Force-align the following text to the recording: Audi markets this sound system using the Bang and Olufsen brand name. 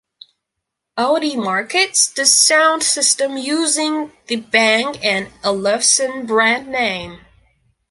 Audi 0.97 1.35
markets 1.35 2.09
this 2.09 2.33
sound 2.35 2.81
system 2.81 3.37
using 3.37 4.11
the 4.25 4.37
Bang 4.37 4.97
and 5.03 5.29
Olufsen 5.43 6.25
brand 6.25 6.67
name. 6.69 7.19